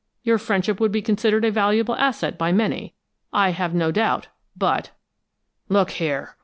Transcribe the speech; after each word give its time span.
"Your 0.23 0.39
friendship 0.39 0.79
would 0.79 0.91
be 0.91 1.03
considered 1.03 1.45
a 1.45 1.51
valuable 1.51 1.93
asset 1.95 2.35
by 2.35 2.51
many, 2.51 2.95
I 3.31 3.51
have 3.51 3.75
no 3.75 3.91
doubt, 3.91 4.29
but" 4.57 4.89
"Look 5.69 5.91
here!" 5.91 6.37